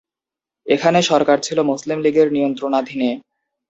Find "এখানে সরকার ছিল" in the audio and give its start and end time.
0.67-1.57